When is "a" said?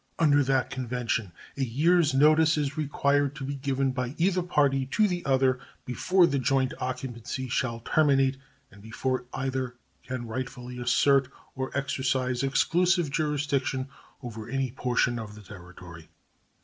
1.55-1.63